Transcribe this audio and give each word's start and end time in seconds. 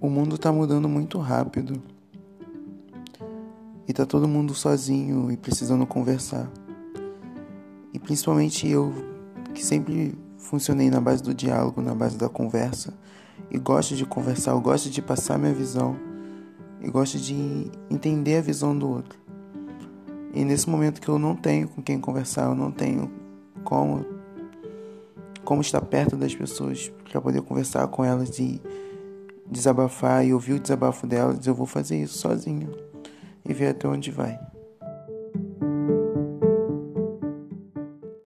O 0.00 0.08
mundo 0.08 0.36
está 0.36 0.52
mudando 0.52 0.88
muito 0.88 1.18
rápido. 1.18 1.82
E 3.86 3.92
tá 3.92 4.06
todo 4.06 4.28
mundo 4.28 4.54
sozinho 4.54 5.30
e 5.30 5.36
precisando 5.36 5.84
conversar. 5.86 6.48
E 7.92 7.98
principalmente 7.98 8.68
eu, 8.68 8.92
que 9.52 9.64
sempre 9.64 10.14
funcionei 10.36 10.88
na 10.88 11.00
base 11.00 11.22
do 11.22 11.34
diálogo, 11.34 11.82
na 11.82 11.94
base 11.94 12.16
da 12.16 12.28
conversa, 12.28 12.94
e 13.50 13.58
gosto 13.58 13.96
de 13.96 14.06
conversar, 14.06 14.52
eu 14.52 14.60
gosto 14.60 14.88
de 14.88 15.02
passar 15.02 15.36
minha 15.38 15.52
visão, 15.52 15.96
e 16.80 16.88
gosto 16.90 17.18
de 17.18 17.70
entender 17.90 18.36
a 18.36 18.40
visão 18.40 18.78
do 18.78 18.88
outro. 18.88 19.18
E 20.32 20.44
nesse 20.44 20.68
momento 20.68 21.00
que 21.00 21.08
eu 21.08 21.18
não 21.18 21.34
tenho 21.34 21.68
com 21.68 21.82
quem 21.82 21.98
conversar, 21.98 22.44
eu 22.44 22.54
não 22.54 22.70
tenho 22.70 23.10
como 23.64 24.04
como 25.44 25.62
estar 25.62 25.80
perto 25.80 26.14
das 26.14 26.34
pessoas 26.34 26.92
para 27.10 27.22
poder 27.22 27.40
conversar 27.40 27.88
com 27.88 28.04
elas 28.04 28.38
e 28.38 28.60
desabafar 29.50 30.24
e 30.26 30.32
ouvir 30.32 30.54
o 30.54 30.60
desabafo 30.60 31.06
delas, 31.06 31.46
eu 31.46 31.54
vou 31.54 31.66
fazer 31.66 32.02
isso 32.02 32.18
sozinho 32.18 32.70
e 33.44 33.52
ver 33.52 33.68
até 33.68 33.88
onde 33.88 34.10
vai. 34.10 34.38